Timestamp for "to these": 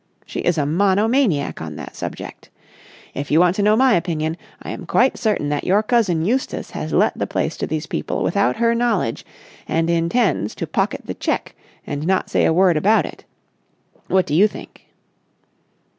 7.57-7.85